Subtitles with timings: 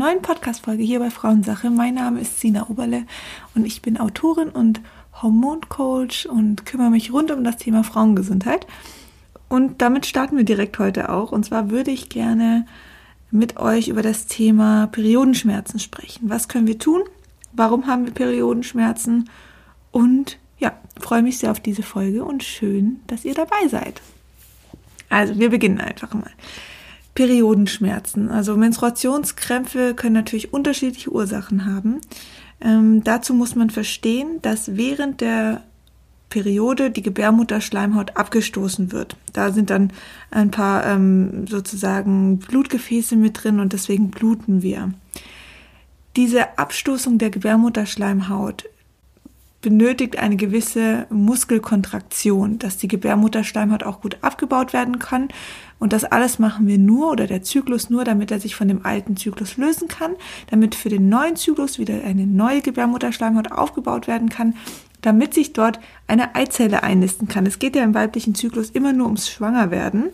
[0.00, 1.68] neuen Podcast-Folge hier bei Frauensache.
[1.68, 3.04] Mein Name ist Sina Oberle
[3.54, 4.80] und ich bin Autorin und
[5.20, 8.66] Hormoncoach und kümmere mich rund um das Thema Frauengesundheit.
[9.50, 11.32] Und damit starten wir direkt heute auch.
[11.32, 12.64] Und zwar würde ich gerne
[13.30, 16.30] mit euch über das Thema Periodenschmerzen sprechen.
[16.30, 17.02] Was können wir tun?
[17.52, 19.28] Warum haben wir Periodenschmerzen?
[19.90, 24.00] Und ja, freue mich sehr auf diese Folge und schön, dass ihr dabei seid.
[25.10, 26.30] Also, wir beginnen einfach mal.
[27.14, 28.30] Periodenschmerzen.
[28.30, 32.00] Also Menstruationskrämpfe können natürlich unterschiedliche Ursachen haben.
[32.60, 35.62] Ähm, dazu muss man verstehen, dass während der
[36.28, 39.16] Periode die Gebärmutterschleimhaut abgestoßen wird.
[39.32, 39.92] Da sind dann
[40.30, 44.94] ein paar ähm, sozusagen Blutgefäße mit drin und deswegen bluten wir.
[46.16, 48.64] Diese Abstoßung der Gebärmutterschleimhaut
[49.62, 55.28] benötigt eine gewisse Muskelkontraktion, dass die Gebärmutterschleimhaut auch gut abgebaut werden kann.
[55.78, 58.84] Und das alles machen wir nur oder der Zyklus nur, damit er sich von dem
[58.84, 60.12] alten Zyklus lösen kann,
[60.50, 64.54] damit für den neuen Zyklus wieder eine neue Gebärmutterschleimhaut aufgebaut werden kann,
[65.02, 67.46] damit sich dort eine Eizelle einnisten kann.
[67.46, 70.10] Es geht ja im weiblichen Zyklus immer nur ums Schwangerwerden.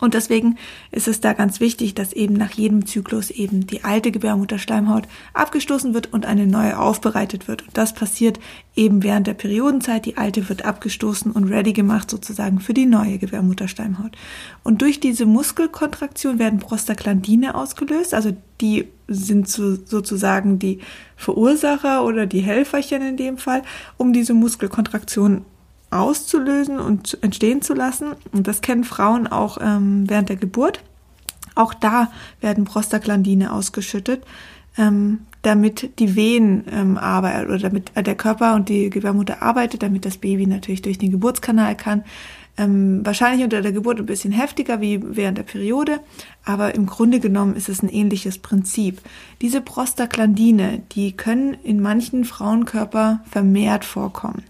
[0.00, 0.58] Und deswegen
[0.90, 5.94] ist es da ganz wichtig, dass eben nach jedem Zyklus eben die alte Gebärmutterschleimhaut abgestoßen
[5.94, 7.62] wird und eine neue aufbereitet wird.
[7.62, 8.40] Und das passiert
[8.74, 10.04] eben während der Periodenzeit.
[10.04, 14.16] Die alte wird abgestoßen und ready gemacht sozusagen für die neue Gebärmutterschleimhaut.
[14.64, 18.12] Und durch diese Muskelkontraktion werden Prostaglandine ausgelöst.
[18.12, 20.80] Also die sind so, sozusagen die
[21.14, 23.62] Verursacher oder die Helferchen in dem Fall,
[23.98, 25.44] um diese Muskelkontraktion
[25.90, 28.14] auszulösen und entstehen zu lassen.
[28.32, 30.80] Und das kennen Frauen auch ähm, während der Geburt.
[31.54, 34.22] Auch da werden Prostaglandine ausgeschüttet,
[34.76, 40.04] ähm, damit die Wehen ähm, arbeiten oder damit der Körper und die Gebärmutter arbeitet, damit
[40.04, 42.04] das Baby natürlich durch den Geburtskanal kann
[42.56, 46.00] ähm, wahrscheinlich unter der Geburt ein bisschen heftiger wie während der Periode,
[46.44, 49.00] aber im Grunde genommen ist es ein ähnliches Prinzip.
[49.42, 54.42] Diese Prostaglandine, die können in manchen Frauenkörper vermehrt vorkommen.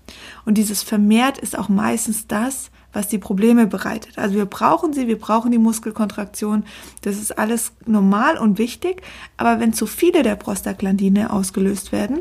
[0.44, 4.16] Und dieses vermehrt ist auch meistens das, was die Probleme bereitet.
[4.16, 6.64] Also wir brauchen sie, wir brauchen die Muskelkontraktion.
[7.02, 9.02] Das ist alles normal und wichtig.
[9.36, 12.20] Aber wenn zu viele der Prostaglandine ausgelöst werden,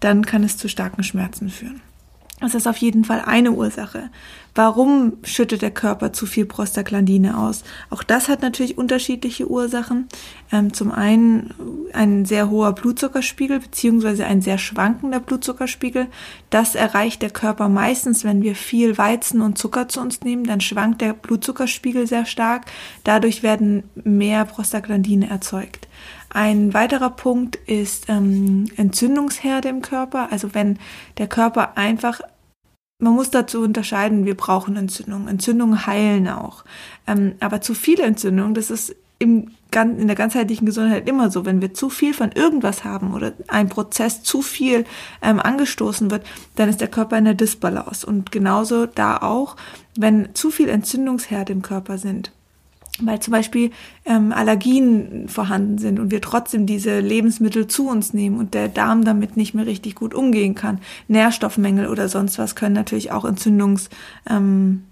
[0.00, 1.80] dann kann es zu starken Schmerzen führen.
[2.42, 4.10] Das ist auf jeden Fall eine Ursache.
[4.54, 7.62] Warum schüttet der Körper zu viel Prostaglandine aus?
[7.88, 10.08] Auch das hat natürlich unterschiedliche Ursachen.
[10.50, 11.54] Ähm, zum einen
[11.94, 16.08] ein sehr hoher Blutzuckerspiegel beziehungsweise ein sehr schwankender Blutzuckerspiegel.
[16.50, 20.44] Das erreicht der Körper meistens, wenn wir viel Weizen und Zucker zu uns nehmen.
[20.44, 22.66] Dann schwankt der Blutzuckerspiegel sehr stark.
[23.04, 25.88] Dadurch werden mehr Prostaglandine erzeugt.
[26.34, 30.32] Ein weiterer Punkt ist ähm, Entzündungsherde im Körper.
[30.32, 30.78] Also wenn
[31.18, 32.20] der Körper einfach
[33.02, 35.26] man muss dazu unterscheiden, wir brauchen Entzündungen.
[35.26, 36.64] Entzündungen heilen auch.
[37.08, 41.44] Ähm, aber zu viele Entzündungen, das ist im, in der ganzheitlichen Gesundheit immer so.
[41.44, 44.84] Wenn wir zu viel von irgendwas haben oder ein Prozess zu viel
[45.20, 48.06] ähm, angestoßen wird, dann ist der Körper in der Disbalance.
[48.06, 49.56] Und genauso da auch,
[49.96, 52.30] wenn zu viel Entzündungsherde im Körper sind
[53.00, 53.70] weil zum Beispiel
[54.04, 59.04] ähm, Allergien vorhanden sind und wir trotzdem diese Lebensmittel zu uns nehmen und der Darm
[59.04, 60.78] damit nicht mehr richtig gut umgehen kann.
[61.08, 63.88] Nährstoffmängel oder sonst was können natürlich auch Entzündungsherde
[64.28, 64.84] ähm,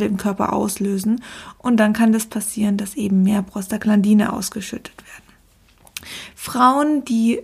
[0.00, 1.22] im Körper auslösen
[1.56, 6.04] und dann kann das passieren, dass eben mehr Prostaglandine ausgeschüttet werden.
[6.34, 7.40] Frauen, die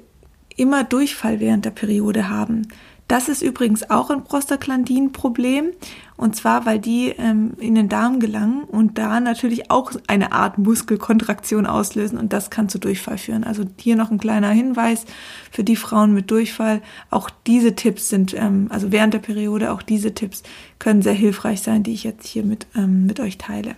[0.57, 2.69] immer Durchfall während der Periode haben,
[3.09, 5.73] das ist übrigens auch ein Prostaglandin-Problem.
[6.17, 10.59] Und zwar, weil die ähm, in den Darm gelangen und da natürlich auch eine Art
[10.59, 13.43] Muskelkontraktion auslösen und das kann zu Durchfall führen.
[13.43, 15.07] Also hier noch ein kleiner Hinweis
[15.51, 16.83] für die Frauen mit Durchfall.
[17.11, 20.45] Auch diese Tipps sind, ähm, also während der Periode, auch diese Tipps
[20.79, 23.75] können sehr hilfreich sein, die ich jetzt hier mit, ähm, mit euch teile.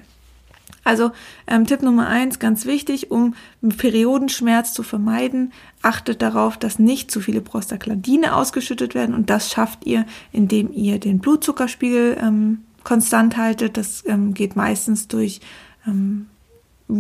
[0.87, 1.11] Also
[1.49, 3.35] ähm, Tipp Nummer eins, ganz wichtig, um
[3.77, 5.53] Periodenschmerz zu vermeiden,
[5.83, 11.01] achtet darauf, dass nicht zu viele Prostaglandine ausgeschüttet werden und das schafft ihr, indem ihr
[11.01, 13.77] den Blutzuckerspiegel ähm, konstant haltet.
[13.77, 15.41] Das ähm, geht meistens durch
[15.89, 16.27] ähm,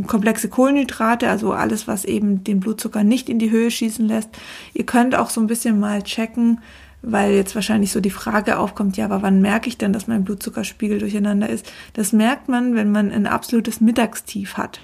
[0.08, 4.30] komplexe Kohlenhydrate, also alles, was eben den Blutzucker nicht in die Höhe schießen lässt.
[4.74, 6.58] Ihr könnt auch so ein bisschen mal checken,
[7.08, 10.24] weil jetzt wahrscheinlich so die Frage aufkommt, ja, aber wann merke ich denn, dass mein
[10.24, 11.72] Blutzuckerspiegel durcheinander ist?
[11.92, 14.80] Das merkt man, wenn man ein absolutes Mittagstief hat.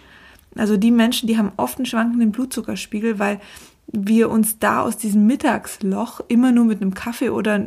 [0.54, 3.40] Also die Menschen, die haben oft einen schwankenden Blutzuckerspiegel, weil
[3.88, 7.60] wir uns da aus diesem Mittagsloch immer nur mit einem Kaffee oder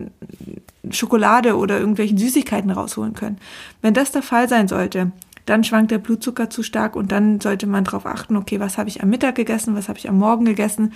[0.89, 3.39] Schokolade oder irgendwelchen Süßigkeiten rausholen können.
[3.81, 5.11] Wenn das der Fall sein sollte,
[5.45, 8.89] dann schwankt der Blutzucker zu stark und dann sollte man darauf achten, okay, was habe
[8.89, 10.93] ich am Mittag gegessen, was habe ich am Morgen gegessen,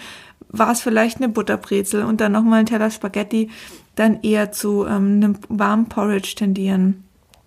[0.49, 3.49] war es vielleicht eine Butterbrezel und dann nochmal ein Teller Spaghetti,
[3.95, 7.03] dann eher zu ähm, einem warmen Porridge tendieren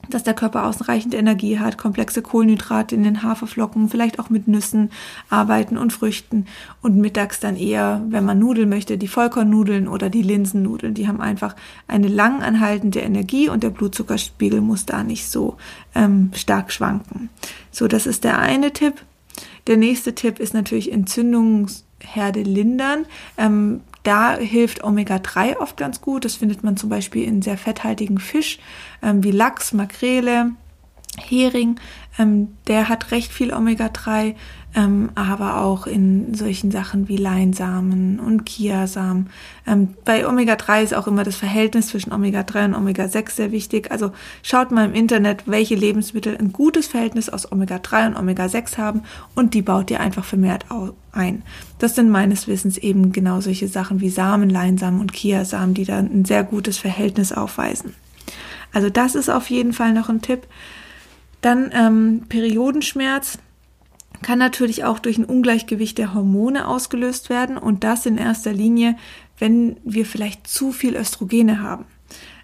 [0.09, 4.91] dass der Körper ausreichend Energie hat, komplexe Kohlenhydrate in den Haferflocken, vielleicht auch mit Nüssen
[5.29, 6.47] arbeiten und Früchten
[6.81, 10.95] und mittags dann eher, wenn man Nudeln möchte, die Vollkornnudeln oder die Linsennudeln.
[10.95, 11.57] Die haben einfach
[11.87, 15.57] eine lang anhaltende Energie und der Blutzuckerspiegel muss da nicht so
[15.95, 17.31] ähm, stark schwanken.
[17.71, 18.95] So, das ist der eine Tipp.
[19.67, 23.07] Der nächste Tipp ist natürlich Entzündungsherde lindern.
[23.39, 26.25] Ähm, da hilft Omega-3 oft ganz gut.
[26.25, 28.59] Das findet man zum Beispiel in sehr fetthaltigen Fisch
[29.03, 30.51] ähm, wie Lachs, Makrele,
[31.19, 31.79] Hering.
[32.19, 34.35] Ähm, der hat recht viel Omega-3
[34.75, 39.29] ähm, aber auch in solchen Sachen wie Leinsamen und Chiasamen.
[39.67, 43.91] Ähm, bei Omega-3 ist auch immer das Verhältnis zwischen Omega-3 und Omega-6 sehr wichtig.
[43.91, 44.13] Also
[44.43, 49.03] schaut mal im Internet, welche Lebensmittel ein gutes Verhältnis aus Omega-3 und Omega-6 haben
[49.35, 50.65] und die baut ihr einfach vermehrt
[51.13, 51.43] ein.
[51.79, 55.99] Das sind meines Wissens eben genau solche Sachen wie Samen, Leinsamen und Chiasamen, die da
[55.99, 57.95] ein sehr gutes Verhältnis aufweisen.
[58.73, 60.47] Also das ist auf jeden Fall noch ein Tipp.
[61.43, 63.39] Dann ähm, Periodenschmerz
[64.23, 68.97] kann natürlich auch durch ein Ungleichgewicht der Hormone ausgelöst werden und das in erster Linie,
[69.39, 71.85] wenn wir vielleicht zu viel Östrogene haben.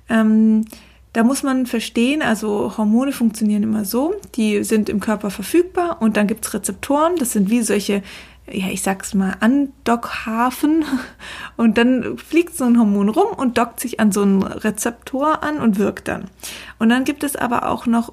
[0.09, 0.65] Ähm,
[1.13, 6.17] da muss man verstehen, also Hormone funktionieren immer so, die sind im Körper verfügbar und
[6.17, 8.03] dann gibt's Rezeptoren, das sind wie solche,
[8.51, 10.85] ja, ich sag's mal, Andockhafen
[11.57, 15.59] und dann fliegt so ein Hormon rum und dockt sich an so einen Rezeptor an
[15.59, 16.25] und wirkt dann.
[16.79, 18.13] Und dann gibt es aber auch noch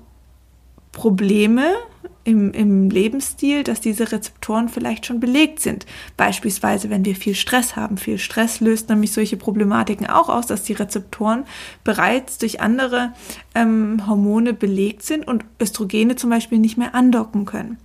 [0.95, 1.75] Probleme
[2.24, 5.86] im, im Lebensstil, dass diese Rezeptoren vielleicht schon belegt sind.
[6.18, 7.97] Beispielsweise, wenn wir viel Stress haben.
[7.97, 11.44] Viel Stress löst nämlich solche Problematiken auch aus, dass die Rezeptoren
[11.83, 13.13] bereits durch andere
[13.53, 17.77] ähm, Hormone belegt sind und Östrogene zum Beispiel nicht mehr andocken können.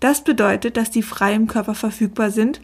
[0.00, 2.60] Das bedeutet, dass die frei im Körper verfügbar sind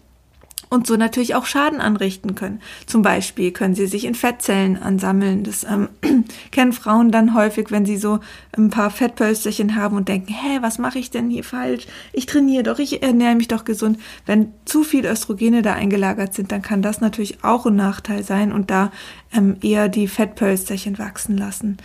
[0.71, 2.61] und so natürlich auch Schaden anrichten können.
[2.87, 5.45] Zum Beispiel können sie sich in Fettzellen ansammeln.
[5.45, 5.89] Das ähm,
[6.51, 8.21] kennen Frauen dann häufig, wenn sie so
[8.57, 11.87] ein paar Fettpölsterchen haben und denken, hä, was mache ich denn hier falsch?
[12.13, 13.99] Ich trainiere doch, ich ernähre mich doch gesund.
[14.27, 18.53] Wenn zu viel Östrogene da eingelagert sind, dann kann das natürlich auch ein Nachteil sein
[18.53, 18.93] und da
[19.33, 21.79] ähm, eher die Fettpölsterchen wachsen lassen.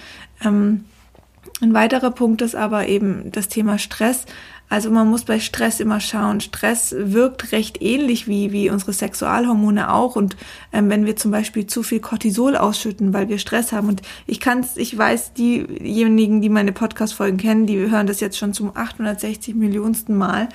[0.43, 0.85] Ähm,
[1.61, 4.25] ein weiterer Punkt ist aber eben das Thema Stress.
[4.73, 6.41] Also man muss bei Stress immer schauen.
[6.41, 10.15] Stress wirkt recht ähnlich wie, wie unsere Sexualhormone auch.
[10.15, 10.35] Und
[10.71, 13.87] ähm, wenn wir zum Beispiel zu viel Cortisol ausschütten, weil wir Stress haben.
[13.87, 18.55] Und ich kann's, ich weiß, diejenigen, die meine Podcast-Folgen kennen, die hören das jetzt schon
[18.55, 20.49] zum 860 Millionsten Mal.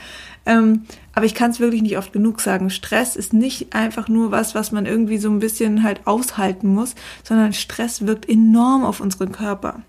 [0.47, 0.83] Ähm,
[1.15, 2.71] aber ich kann es wirklich nicht oft genug sagen.
[2.71, 6.97] Stress ist nicht einfach nur was, was man irgendwie so ein bisschen halt aushalten muss,
[7.23, 9.85] sondern Stress wirkt enorm auf unseren Körper.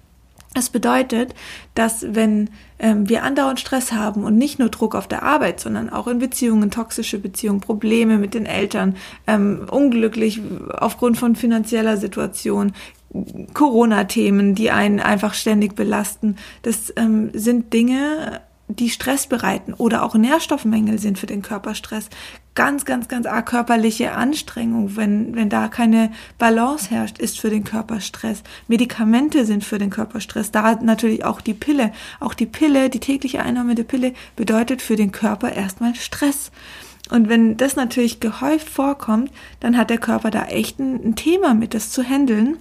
[0.56, 1.36] Das bedeutet,
[1.76, 2.50] dass wenn
[2.80, 6.18] ähm, wir andauernd Stress haben und nicht nur Druck auf der Arbeit, sondern auch in
[6.18, 8.96] Beziehungen, toxische Beziehungen, Probleme mit den Eltern,
[9.28, 10.42] ähm, unglücklich
[10.72, 12.74] aufgrund von finanzieller Situation,
[13.54, 20.14] Corona-Themen, die einen einfach ständig belasten, das ähm, sind Dinge, die Stress bereiten oder auch
[20.14, 22.10] Nährstoffmängel sind für den Körperstress.
[22.56, 27.64] Ganz, ganz, ganz arg körperliche Anstrengung, wenn, wenn da keine Balance herrscht, ist für den
[27.64, 28.44] Körperstress.
[28.68, 30.52] Medikamente sind für den Körperstress.
[30.52, 31.92] Da natürlich auch die Pille.
[32.20, 36.52] Auch die Pille, die tägliche Einnahme der Pille bedeutet für den Körper erstmal Stress.
[37.10, 41.54] Und wenn das natürlich gehäuft vorkommt, dann hat der Körper da echt ein, ein Thema
[41.54, 42.58] mit, das zu handeln.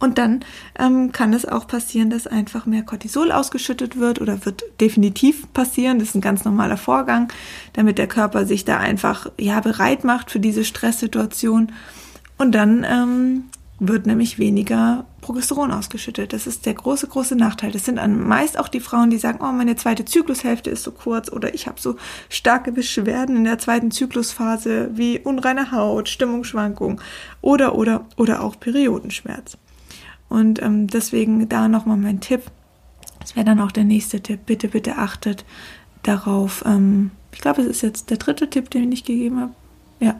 [0.00, 0.40] Und dann
[0.78, 5.98] ähm, kann es auch passieren, dass einfach mehr Cortisol ausgeschüttet wird oder wird definitiv passieren.
[5.98, 7.30] Das ist ein ganz normaler Vorgang,
[7.74, 11.72] damit der Körper sich da einfach ja bereit macht für diese Stresssituation.
[12.38, 13.44] Und dann ähm,
[13.78, 16.32] wird nämlich weniger Progesteron ausgeschüttet.
[16.32, 17.70] Das ist der große, große Nachteil.
[17.70, 21.30] Das sind meist auch die Frauen, die sagen, oh, meine zweite Zyklushälfte ist so kurz
[21.30, 21.96] oder ich habe so
[22.30, 27.00] starke Beschwerden in der zweiten Zyklusphase wie unreine Haut, Stimmungsschwankung
[27.42, 29.58] oder oder oder auch Periodenschmerz.
[30.30, 32.44] Und ähm, deswegen da nochmal mein Tipp.
[33.18, 34.46] Das wäre dann auch der nächste Tipp.
[34.46, 35.44] Bitte, bitte achtet
[36.02, 36.64] darauf.
[36.64, 39.52] Ähm, ich glaube, es ist jetzt der dritte Tipp, den ich gegeben habe.
[40.00, 40.18] Ja,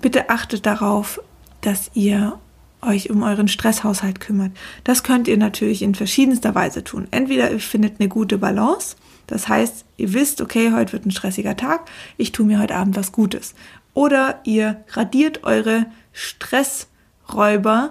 [0.00, 1.20] bitte achtet darauf,
[1.60, 2.38] dass ihr
[2.82, 4.52] euch um euren Stresshaushalt kümmert.
[4.84, 7.06] Das könnt ihr natürlich in verschiedenster Weise tun.
[7.10, 11.56] Entweder ihr findet eine gute Balance, das heißt, ihr wisst, okay, heute wird ein stressiger
[11.56, 13.54] Tag, ich tue mir heute Abend was Gutes.
[13.94, 17.90] Oder ihr radiert eure Stressräuber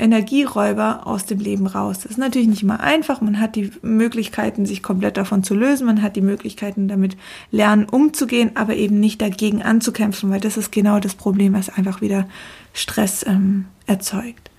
[0.00, 2.00] Energieräuber aus dem Leben raus.
[2.00, 3.20] Das ist natürlich nicht immer einfach.
[3.20, 5.86] Man hat die Möglichkeiten, sich komplett davon zu lösen.
[5.86, 7.16] Man hat die Möglichkeiten, damit
[7.50, 12.00] lernen, umzugehen, aber eben nicht dagegen anzukämpfen, weil das ist genau das Problem, was einfach
[12.00, 12.28] wieder
[12.72, 14.50] Stress ähm, erzeugt.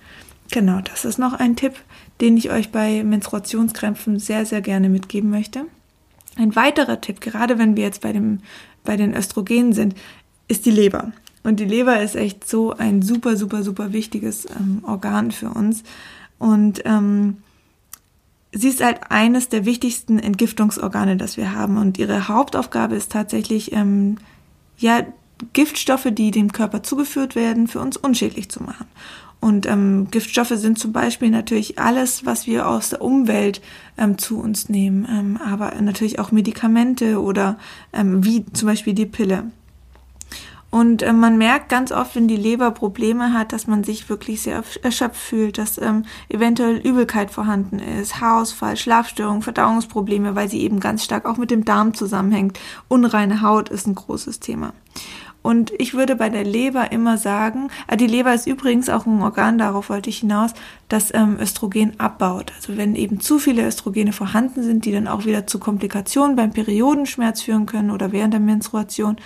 [0.50, 1.74] Genau, das ist noch ein Tipp,
[2.20, 5.64] den ich euch bei Menstruationskrämpfen sehr, sehr gerne mitgeben möchte.
[6.36, 8.40] Ein weiterer Tipp, gerade wenn wir jetzt bei, dem,
[8.84, 9.94] bei den Östrogenen sind,
[10.48, 11.12] ist die Leber.
[11.42, 15.82] Und die Leber ist echt so ein super, super, super wichtiges ähm, Organ für uns.
[16.38, 17.38] Und ähm,
[18.52, 21.78] sie ist halt eines der wichtigsten Entgiftungsorgane, das wir haben.
[21.78, 24.18] Und ihre Hauptaufgabe ist tatsächlich, ähm,
[24.78, 25.02] ja,
[25.52, 28.86] Giftstoffe, die dem Körper zugeführt werden, für uns unschädlich zu machen.
[29.40, 33.60] Und ähm, Giftstoffe sind zum Beispiel natürlich alles, was wir aus der Umwelt
[33.98, 37.58] ähm, zu uns nehmen, ähm, aber natürlich auch Medikamente oder
[37.92, 39.50] ähm, wie zum Beispiel die Pille.
[40.72, 44.40] Und äh, man merkt ganz oft, wenn die Leber Probleme hat, dass man sich wirklich
[44.40, 50.80] sehr erschöpft fühlt, dass ähm, eventuell Übelkeit vorhanden ist, Haarausfall, Schlafstörungen, Verdauungsprobleme, weil sie eben
[50.80, 52.58] ganz stark auch mit dem Darm zusammenhängt.
[52.88, 54.72] Unreine Haut ist ein großes Thema.
[55.42, 59.20] Und ich würde bei der Leber immer sagen, äh, die Leber ist übrigens auch ein
[59.20, 60.54] Organ, darauf wollte ich hinaus,
[60.88, 62.50] das ähm, Östrogen abbaut.
[62.56, 66.52] Also wenn eben zu viele Östrogene vorhanden sind, die dann auch wieder zu Komplikationen beim
[66.52, 69.16] Periodenschmerz führen können oder während der Menstruation,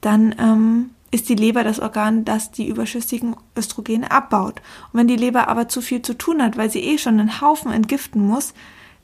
[0.00, 4.62] dann ähm, ist die Leber das Organ, das die überschüssigen Östrogene abbaut.
[4.92, 7.40] Und wenn die Leber aber zu viel zu tun hat, weil sie eh schon einen
[7.40, 8.54] Haufen entgiften muss,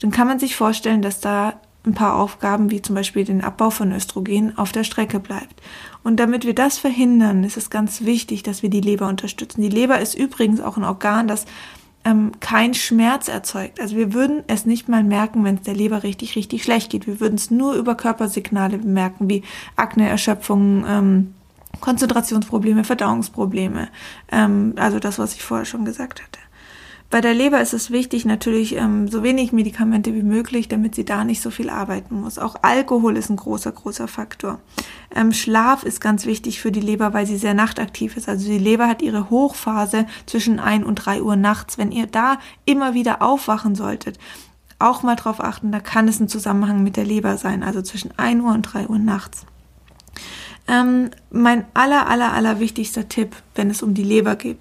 [0.00, 3.71] dann kann man sich vorstellen, dass da ein paar Aufgaben wie zum Beispiel den Abbau
[3.71, 5.62] von Östrogen auf der Strecke bleibt.
[6.03, 9.62] Und damit wir das verhindern, ist es ganz wichtig, dass wir die Leber unterstützen.
[9.62, 11.47] Die Leber ist übrigens auch ein Organ, das
[12.06, 13.80] ähm, kein Schmerz erzeugt.
[13.80, 17.08] Also wir würden es nicht mal merken, wenn es der Leber richtig, richtig schlecht geht.
[17.08, 19.42] Wir würden es nur über Körpersignale bemerken, wie
[19.75, 21.34] Akne, Erschöpfung, ähm,
[21.80, 23.88] Konzentrationsprobleme, Verdauungsprobleme.
[24.30, 26.38] Ähm, also das, was ich vorher schon gesagt hatte.
[27.16, 31.06] Bei der Leber ist es wichtig, natürlich ähm, so wenig Medikamente wie möglich, damit sie
[31.06, 32.38] da nicht so viel arbeiten muss.
[32.38, 34.61] Auch Alkohol ist ein großer, großer Faktor.
[35.14, 38.28] Ähm, Schlaf ist ganz wichtig für die Leber, weil sie sehr nachtaktiv ist.
[38.28, 41.78] Also die Leber hat ihre Hochphase zwischen 1 und 3 Uhr nachts.
[41.78, 44.18] Wenn ihr da immer wieder aufwachen solltet,
[44.78, 48.11] auch mal drauf achten, da kann es ein Zusammenhang mit der Leber sein, also zwischen
[48.18, 49.46] 1 Uhr und 3 Uhr nachts.
[50.68, 54.58] Ähm, mein aller, aller, aller wichtigster Tipp, wenn es um die Leber geht,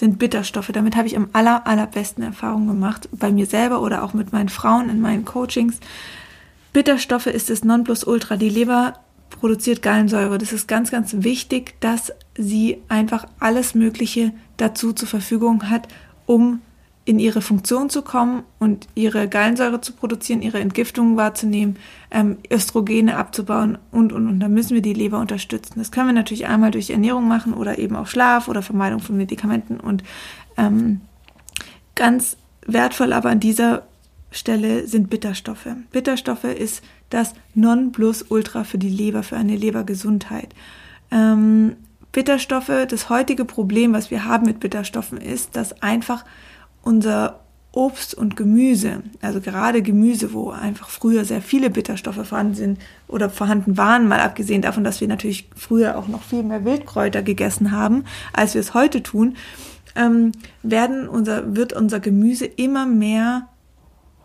[0.00, 0.72] sind Bitterstoffe.
[0.72, 4.48] Damit habe ich am aller, allerbesten Erfahrungen gemacht, bei mir selber oder auch mit meinen
[4.48, 5.78] Frauen in meinen Coachings.
[6.72, 8.36] Bitterstoffe ist das Nonplusultra.
[8.36, 8.94] Die Leber
[9.28, 10.38] produziert Gallensäure.
[10.38, 15.86] Das ist ganz, ganz wichtig, dass sie einfach alles Mögliche dazu zur Verfügung hat,
[16.26, 16.60] um
[17.04, 21.76] in ihre Funktion zu kommen und ihre Gallensäure zu produzieren, ihre Entgiftung wahrzunehmen,
[22.10, 24.40] ähm, Östrogene abzubauen und, und, und.
[24.40, 25.74] Da müssen wir die Leber unterstützen.
[25.76, 29.16] Das können wir natürlich einmal durch Ernährung machen oder eben auch Schlaf oder Vermeidung von
[29.16, 29.80] Medikamenten.
[29.80, 30.04] Und
[30.56, 31.00] ähm,
[31.94, 33.82] ganz wertvoll aber an dieser
[34.30, 35.68] Stelle sind Bitterstoffe.
[35.90, 40.54] Bitterstoffe ist das Nonplusultra für die Leber, für eine Lebergesundheit.
[41.10, 41.76] Ähm,
[42.12, 46.24] Bitterstoffe, das heutige Problem, was wir haben mit Bitterstoffen, ist, dass einfach
[46.82, 47.40] unser
[47.72, 53.30] Obst und Gemüse, also gerade Gemüse, wo einfach früher sehr viele Bitterstoffe vorhanden sind oder
[53.30, 57.70] vorhanden waren, mal abgesehen davon, dass wir natürlich früher auch noch viel mehr Wildkräuter gegessen
[57.70, 59.36] haben, als wir es heute tun,
[59.94, 60.32] ähm,
[60.64, 63.46] werden unser, wird unser Gemüse immer mehr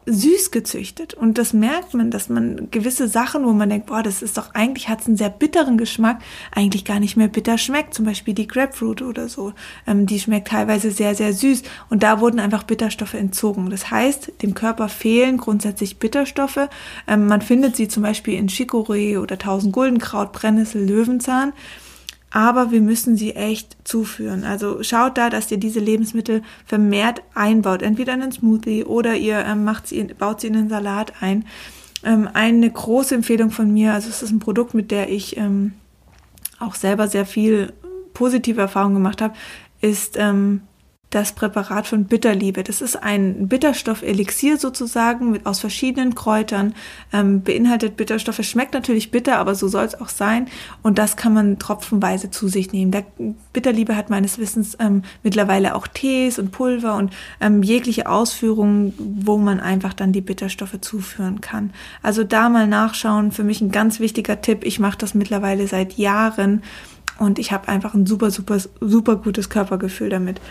[0.06, 1.14] süß gezüchtet.
[1.14, 4.54] Und das merkt man, dass man gewisse Sachen, wo man denkt, boah, das ist doch
[4.54, 6.20] eigentlich, hat es einen sehr bitteren Geschmack,
[6.52, 7.94] eigentlich gar nicht mehr bitter schmeckt.
[7.94, 9.54] Zum Beispiel die Grapefruit oder so.
[9.88, 11.64] Ähm, die schmeckt teilweise sehr, sehr süß.
[11.90, 13.70] Und da wurden einfach Bitterstoffe entzogen.
[13.70, 16.70] Das heißt, dem Körper fehlen grundsätzlich Bitterstoffe.
[17.08, 21.54] Ähm, man findet sie zum Beispiel in Chicorée oder Tausendguldenkraut, Brennnessel, Löwenzahn
[22.32, 24.44] aber wir müssen sie echt zuführen.
[24.44, 29.40] Also schaut da, dass ihr diese Lebensmittel vermehrt einbaut, entweder in einen Smoothie oder ihr
[29.46, 31.46] ähm, macht sie, baut sie in einen Salat ein.
[32.04, 35.74] Ähm, eine große Empfehlung von mir, also es ist ein Produkt, mit der ich ähm,
[36.60, 37.74] auch selber sehr viel
[38.14, 39.34] positive Erfahrungen gemacht habe,
[39.82, 40.62] ist ähm,
[41.16, 42.62] das Präparat von Bitterliebe.
[42.62, 46.74] Das ist ein Bitterstoff-Elixier sozusagen mit, aus verschiedenen Kräutern,
[47.14, 50.50] ähm, beinhaltet Bitterstoffe, schmeckt natürlich bitter, aber so soll es auch sein.
[50.84, 52.92] Und das kann man tropfenweise zu sich nehmen.
[52.92, 53.06] Der
[53.54, 59.38] Bitterliebe hat meines Wissens ähm, mittlerweile auch Tees und Pulver und ähm, jegliche Ausführungen, wo
[59.38, 61.72] man einfach dann die Bitterstoffe zuführen kann.
[62.04, 64.66] Also da mal nachschauen, für mich ein ganz wichtiger Tipp.
[64.66, 66.62] Ich mache das mittlerweile seit Jahren
[67.20, 70.42] und ich habe einfach ein super, super, super gutes Körpergefühl damit.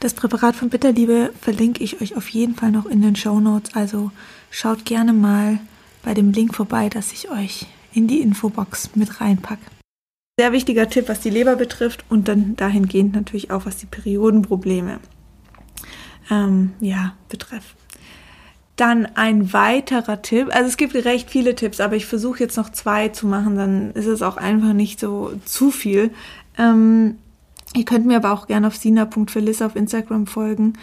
[0.00, 3.74] Das Präparat von Bitterliebe verlinke ich euch auf jeden Fall noch in den Show Notes.
[3.74, 4.10] Also
[4.50, 5.60] schaut gerne mal
[6.02, 9.60] bei dem Link vorbei, dass ich euch in die Infobox mit reinpacke.
[10.38, 15.00] Sehr wichtiger Tipp, was die Leber betrifft und dann dahingehend natürlich auch, was die Periodenprobleme
[16.30, 17.76] ähm, ja, betreffen.
[18.76, 22.70] Dann ein weiterer Tipp, also es gibt recht viele Tipps, aber ich versuche jetzt noch
[22.70, 26.10] zwei zu machen, dann ist es auch einfach nicht so zu viel.
[26.56, 27.18] Ähm,
[27.74, 30.74] Ihr könnt mir aber auch gerne auf sina.verliss auf Instagram folgen.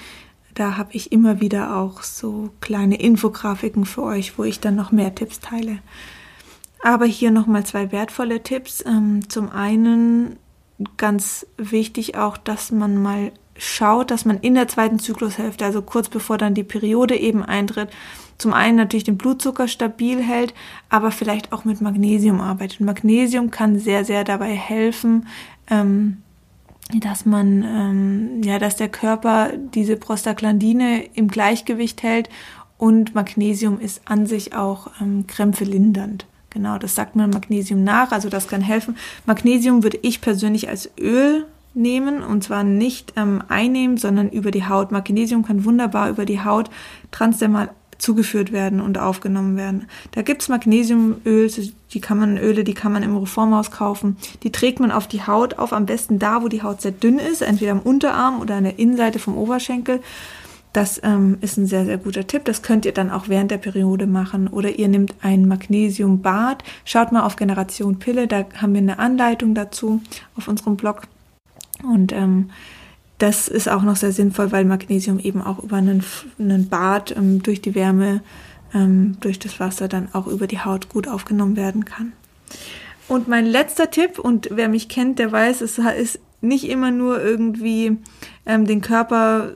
[0.54, 4.92] Da habe ich immer wieder auch so kleine Infografiken für euch, wo ich dann noch
[4.92, 5.80] mehr Tipps teile.
[6.82, 8.84] Aber hier nochmal zwei wertvolle Tipps.
[8.86, 10.38] Ähm, zum einen
[10.96, 16.10] ganz wichtig auch, dass man mal schaut, dass man in der zweiten Zyklushälfte, also kurz
[16.10, 17.90] bevor dann die Periode eben eintritt,
[18.38, 20.54] zum einen natürlich den Blutzucker stabil hält,
[20.90, 22.82] aber vielleicht auch mit Magnesium arbeitet.
[22.82, 25.28] Magnesium kann sehr, sehr dabei helfen,
[25.70, 26.22] ähm,
[26.96, 32.30] dass man, ähm, ja, dass der Körper diese Prostaglandine im Gleichgewicht hält
[32.78, 36.26] und Magnesium ist an sich auch ähm, Krämpfe lindernd.
[36.50, 38.96] Genau, das sagt man Magnesium nach, also das kann helfen.
[39.26, 44.66] Magnesium würde ich persönlich als Öl nehmen und zwar nicht ähm, einnehmen, sondern über die
[44.66, 44.92] Haut.
[44.92, 46.70] Magnesium kann wunderbar über die Haut
[47.12, 49.88] transdermal zugeführt werden und aufgenommen werden.
[50.12, 51.52] Da gibt's Magnesiumöl,
[51.94, 54.18] die kann man Öle, die kann man im Reformhaus kaufen.
[54.44, 57.20] Die trägt man auf die Haut auf, am besten da, wo die Haut sehr dünn
[57.20, 60.02] ist, entweder am Unterarm oder an der Innenseite vom Oberschenkel.
[60.74, 62.46] Das ähm, ist ein sehr, sehr guter Tipp.
[62.46, 64.48] Das könnt ihr dann auch während der Periode machen.
[64.48, 66.64] Oder ihr nehmt ein Magnesiumbad.
[66.86, 70.02] Schaut mal auf Generation Pille, da haben wir eine Anleitung dazu
[70.36, 71.04] auf unserem Blog.
[71.84, 72.52] Und ähm,
[73.18, 76.04] das ist auch noch sehr sinnvoll, weil Magnesium eben auch über einen,
[76.40, 78.22] einen Bad ähm, durch die Wärme,
[78.74, 82.14] ähm, durch das Wasser dann auch über die Haut gut aufgenommen werden kann.
[83.08, 87.22] Und mein letzter Tipp, und wer mich kennt, der weiß, es ist nicht immer nur
[87.22, 87.98] irgendwie
[88.46, 89.54] ähm, den Körper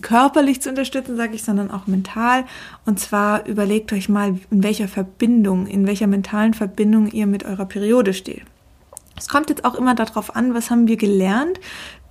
[0.00, 2.44] körperlich zu unterstützen, sage ich, sondern auch mental.
[2.86, 7.66] Und zwar überlegt euch mal, in welcher Verbindung, in welcher mentalen Verbindung ihr mit eurer
[7.66, 8.42] Periode steht.
[9.18, 11.60] Es kommt jetzt auch immer darauf an, was haben wir gelernt,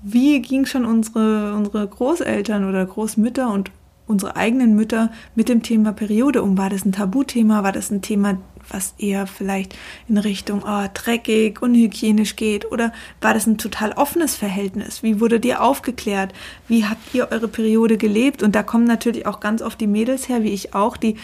[0.04, 3.72] wie ging schon unsere, unsere Großeltern oder Großmütter und
[4.08, 6.58] unsere eigenen Mütter mit dem Thema Periode um?
[6.58, 7.64] War das ein Tabuthema?
[7.64, 8.38] War das ein Thema,
[8.70, 12.72] was eher vielleicht in Richtung oh, dreckig, unhygienisch geht?
[12.72, 15.04] Oder war das ein total offenes Verhältnis?
[15.04, 16.34] Wie wurde dir aufgeklärt?
[16.68, 18.44] Wie habt ihr eure Periode gelebt?
[18.44, 21.18] Und da kommen natürlich auch ganz oft die Mädels her, wie ich auch, die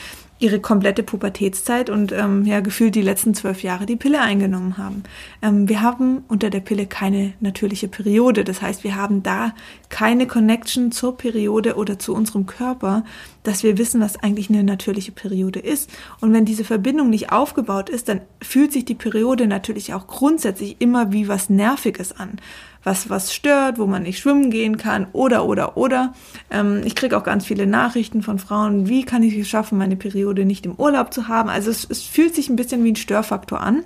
[0.43, 5.03] ihre komplette Pubertätszeit und ähm, ja gefühlt die letzten zwölf Jahre die Pille eingenommen haben.
[5.41, 8.43] Ähm, wir haben unter der Pille keine natürliche Periode.
[8.43, 9.55] Das heißt, wir haben da
[9.89, 13.05] keine Connection zur Periode oder zu unserem Körper,
[13.43, 15.89] dass wir wissen, was eigentlich eine natürliche Periode ist.
[16.21, 20.77] Und wenn diese Verbindung nicht aufgebaut ist, dann fühlt sich die Periode natürlich auch grundsätzlich
[20.79, 22.39] immer wie was Nerviges an
[22.83, 26.13] was was stört, wo man nicht schwimmen gehen kann oder oder oder.
[26.51, 29.95] Ähm, ich kriege auch ganz viele Nachrichten von Frauen, wie kann ich es schaffen, meine
[29.95, 31.49] Periode nicht im Urlaub zu haben.
[31.49, 33.83] Also es, es fühlt sich ein bisschen wie ein Störfaktor an.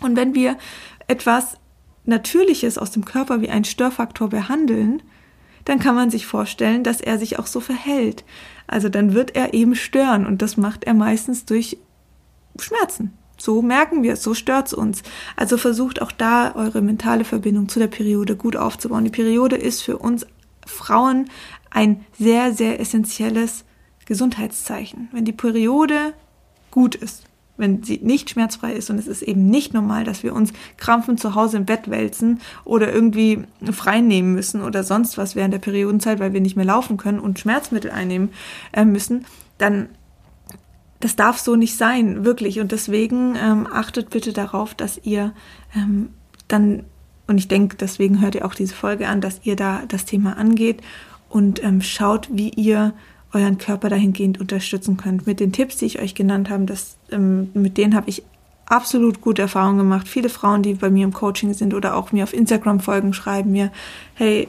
[0.00, 0.56] Und wenn wir
[1.06, 1.56] etwas
[2.06, 5.02] Natürliches aus dem Körper wie ein Störfaktor behandeln,
[5.64, 8.24] dann kann man sich vorstellen, dass er sich auch so verhält.
[8.66, 11.78] Also dann wird er eben stören und das macht er meistens durch
[12.58, 13.12] Schmerzen.
[13.36, 15.02] So merken wir es, so stört es uns.
[15.34, 19.04] Also versucht auch da eure mentale Verbindung zu der Periode gut aufzubauen.
[19.04, 20.26] Die Periode ist für uns
[20.66, 21.30] Frauen
[21.70, 23.64] ein sehr, sehr essentielles
[24.04, 25.08] Gesundheitszeichen.
[25.12, 26.12] Wenn die Periode
[26.70, 27.24] gut ist,
[27.60, 31.18] wenn sie nicht schmerzfrei ist und es ist eben nicht normal, dass wir uns krampfen
[31.18, 35.58] zu Hause im Bett wälzen oder irgendwie frei nehmen müssen oder sonst was während der
[35.58, 38.30] Periodenzeit, weil wir nicht mehr laufen können und Schmerzmittel einnehmen
[38.72, 39.26] äh, müssen,
[39.58, 39.90] dann
[41.00, 42.60] das darf so nicht sein, wirklich.
[42.60, 45.32] Und deswegen ähm, achtet bitte darauf, dass ihr
[45.74, 46.10] ähm,
[46.46, 46.84] dann,
[47.26, 50.36] und ich denke, deswegen hört ihr auch diese Folge an, dass ihr da das Thema
[50.36, 50.82] angeht
[51.30, 52.92] und ähm, schaut, wie ihr
[53.32, 55.26] euren Körper dahingehend unterstützen könnt.
[55.26, 58.22] Mit den Tipps, die ich euch genannt habe, das, ähm, mit denen habe ich
[58.66, 60.08] absolut gute Erfahrungen gemacht.
[60.08, 63.52] Viele Frauen, die bei mir im Coaching sind oder auch mir auf Instagram folgen, schreiben
[63.52, 63.70] mir,
[64.14, 64.48] hey,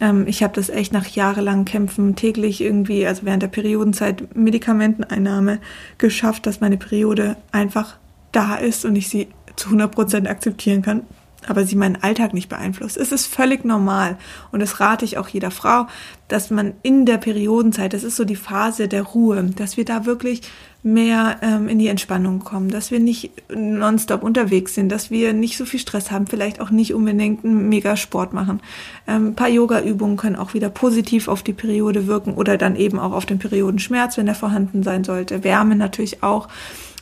[0.00, 5.58] ähm, ich habe das echt nach jahrelangen Kämpfen täglich irgendwie, also während der Periodenzeit, Medikamenteneinnahme
[5.98, 7.96] geschafft, dass meine Periode einfach
[8.32, 11.02] da ist und ich sie zu 100 Prozent akzeptieren kann
[11.48, 12.96] aber sie meinen Alltag nicht beeinflusst.
[12.96, 14.18] Es ist völlig normal
[14.52, 15.86] und das rate ich auch jeder Frau,
[16.28, 20.06] dass man in der Periodenzeit, das ist so die Phase der Ruhe, dass wir da
[20.06, 20.42] wirklich
[20.82, 25.58] mehr ähm, in die Entspannung kommen, dass wir nicht nonstop unterwegs sind, dass wir nicht
[25.58, 28.60] so viel Stress haben, vielleicht auch nicht unbedingt einen Megasport machen.
[29.06, 32.98] Ähm, ein paar Yoga-Übungen können auch wieder positiv auf die Periode wirken oder dann eben
[32.98, 35.44] auch auf den Periodenschmerz, wenn er vorhanden sein sollte.
[35.44, 36.48] Wärme natürlich auch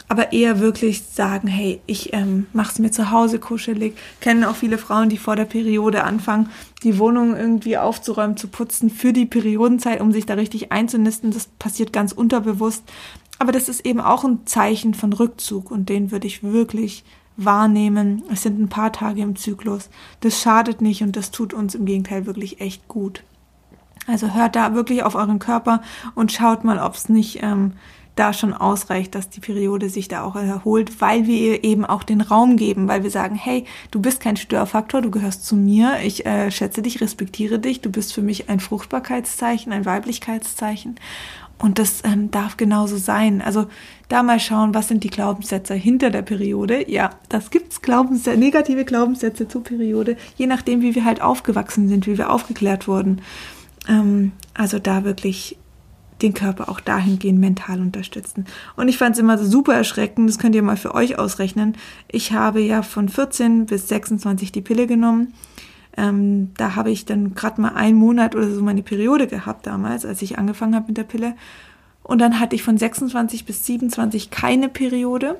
[0.09, 3.94] aber eher wirklich sagen, hey, ich ähm, mache es mir zu Hause kuschelig.
[4.21, 6.49] Kennen auch viele Frauen, die vor der Periode anfangen,
[6.83, 11.31] die Wohnung irgendwie aufzuräumen, zu putzen für die Periodenzeit, um sich da richtig einzunisten.
[11.31, 12.85] Das passiert ganz unterbewusst.
[13.38, 17.05] Aber das ist eben auch ein Zeichen von Rückzug und den würde ich wirklich
[17.37, 18.25] wahrnehmen.
[18.33, 19.90] Es sind ein paar Tage im Zyklus.
[20.21, 23.23] Das schadet nicht und das tut uns im Gegenteil wirklich echt gut.
[24.07, 25.83] Also hört da wirklich auf euren Körper
[26.14, 27.75] und schaut mal, ob es nicht ähm,
[28.18, 32.02] da schon ausreicht, dass die Periode sich da auch erholt, weil wir ihr eben auch
[32.02, 35.98] den Raum geben, weil wir sagen, hey, du bist kein Störfaktor, du gehörst zu mir,
[36.02, 40.96] ich äh, schätze dich, respektiere dich, du bist für mich ein Fruchtbarkeitszeichen, ein Weiblichkeitszeichen
[41.59, 43.42] Und das ähm, darf genauso sein.
[43.42, 43.66] Also
[44.09, 46.90] da mal schauen, was sind die Glaubenssätze hinter der Periode.
[46.90, 52.07] Ja, das gibt's Glaubenssätze, negative Glaubenssätze zur Periode, je nachdem, wie wir halt aufgewachsen sind,
[52.07, 53.20] wie wir aufgeklärt wurden.
[53.88, 55.57] Ähm, also da wirklich
[56.22, 58.46] den Körper auch dahingehend mental unterstützen.
[58.76, 61.76] Und ich fand es immer super erschreckend, das könnt ihr mal für euch ausrechnen.
[62.09, 65.33] Ich habe ja von 14 bis 26 die Pille genommen.
[65.96, 70.04] Ähm, da habe ich dann gerade mal einen Monat oder so meine Periode gehabt damals,
[70.04, 71.35] als ich angefangen habe mit der Pille.
[72.02, 75.37] Und dann hatte ich von 26 bis 27 keine Periode,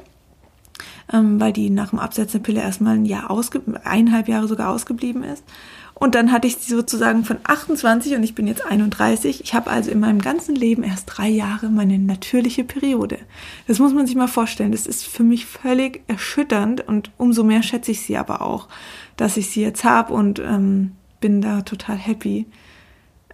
[1.13, 4.71] ähm, weil die nach dem Absetzen der Pille erstmal ein Jahr ausge eineinhalb Jahre sogar
[4.71, 5.45] ausgeblieben ist.
[5.99, 9.43] Und dann hatte ich sie sozusagen von 28 und ich bin jetzt 31.
[9.43, 13.19] Ich habe also in meinem ganzen Leben erst drei Jahre meine natürliche Periode.
[13.67, 14.71] Das muss man sich mal vorstellen.
[14.71, 18.69] Das ist für mich völlig erschütternd und umso mehr schätze ich sie aber auch,
[19.17, 22.47] dass ich sie jetzt habe und ähm, bin da total happy.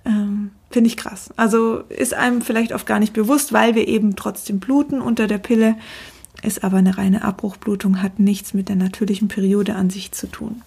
[0.07, 1.35] Ähm, Finde ich krass.
[1.37, 5.39] Also ist einem vielleicht oft gar nicht bewusst, weil wir eben trotzdem bluten unter der
[5.39, 5.77] Pille,
[6.43, 10.63] ist aber eine reine Abbruchblutung, hat nichts mit der natürlichen Periode an sich zu tun.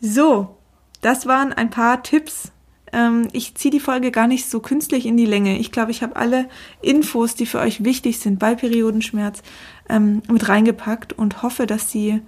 [0.00, 0.56] So,
[1.02, 2.50] das waren ein paar Tipps.
[2.92, 5.58] Ähm, ich ziehe die Folge gar nicht so künstlich in die Länge.
[5.58, 6.48] Ich glaube, ich habe alle
[6.80, 9.42] Infos, die für euch wichtig sind bei Periodenschmerz,
[9.90, 12.22] ähm, mit reingepackt und hoffe, dass sie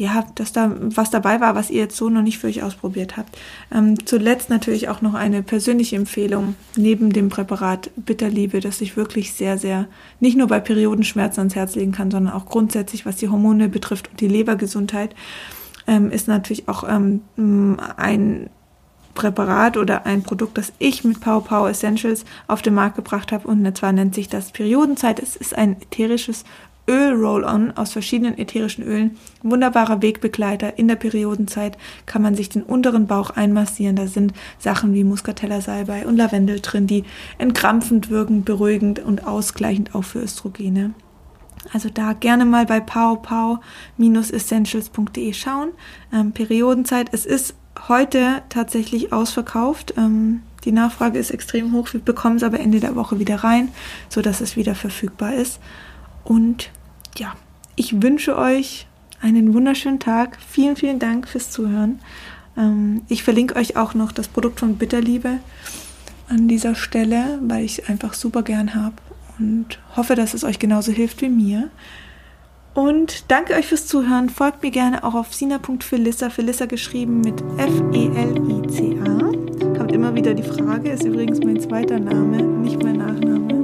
[0.00, 3.18] ja, dass da was dabei war, was ihr jetzt so noch nicht für euch ausprobiert
[3.18, 3.36] habt.
[3.70, 9.34] Ähm, zuletzt natürlich auch noch eine persönliche Empfehlung neben dem Präparat Bitterliebe, das ich wirklich
[9.34, 13.28] sehr, sehr nicht nur bei Periodenschmerzen ans Herz legen kann, sondern auch grundsätzlich, was die
[13.28, 15.14] Hormone betrifft und die Lebergesundheit
[15.90, 17.20] ähm, ist natürlich auch ähm,
[17.96, 18.48] ein
[19.14, 23.48] Präparat oder ein Produkt, das ich mit Power Power Essentials auf den Markt gebracht habe.
[23.48, 25.18] Und zwar nennt sich das Periodenzeit.
[25.18, 26.44] Es ist ein ätherisches
[26.88, 29.18] Öl-Roll-On aus verschiedenen ätherischen Ölen.
[29.42, 30.78] wunderbarer Wegbegleiter.
[30.78, 31.76] In der Periodenzeit
[32.06, 33.96] kann man sich den unteren Bauch einmassieren.
[33.96, 37.04] Da sind Sachen wie Muscatella Salbei und Lavendel drin, die
[37.38, 40.94] entkrampfend wirken, beruhigend und ausgleichend auch für Östrogene.
[41.72, 45.68] Also da gerne mal bei powpow-essentials.de schauen.
[46.12, 47.54] Ähm, Periodenzeit, es ist
[47.88, 49.94] heute tatsächlich ausverkauft.
[49.96, 51.92] Ähm, die Nachfrage ist extrem hoch.
[51.92, 53.68] Wir bekommen es aber Ende der Woche wieder rein,
[54.08, 55.60] sodass es wieder verfügbar ist.
[56.24, 56.70] Und
[57.16, 57.34] ja,
[57.76, 58.86] ich wünsche euch
[59.20, 60.38] einen wunderschönen Tag.
[60.46, 62.00] Vielen, vielen Dank fürs Zuhören.
[62.56, 65.38] Ähm, ich verlinke euch auch noch das Produkt von Bitterliebe
[66.28, 68.94] an dieser Stelle, weil ich es einfach super gern habe
[69.40, 71.70] und hoffe, dass es euch genauso hilft wie mir.
[72.74, 74.28] Und danke euch fürs Zuhören.
[74.28, 79.06] Folgt mir gerne auch auf sina.felissa, Felissa geschrieben mit F-E-L-I-C-A.
[79.76, 83.54] Kommt immer wieder die Frage, ist übrigens mein zweiter Name, nicht mein Nachname.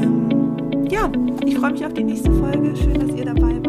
[0.00, 1.10] Ähm, ja,
[1.44, 2.74] ich freue mich auf die nächste Folge.
[2.76, 3.59] Schön, dass ihr dabei wart.